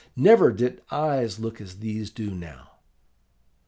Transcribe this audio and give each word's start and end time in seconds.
Never 0.15 0.51
did 0.51 0.81
eyes 0.89 1.37
look 1.37 1.61
as 1.61 1.77
these 1.77 2.09
do 2.09 2.31
now. 2.31 2.79